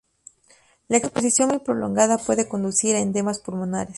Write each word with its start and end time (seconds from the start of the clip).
La 0.87 0.97
exposición 0.97 1.49
muy 1.49 1.59
prolongada 1.59 2.17
puede 2.17 2.47
conducir 2.49 2.95
a 2.95 2.99
edemas 3.01 3.37
pulmonares. 3.37 3.89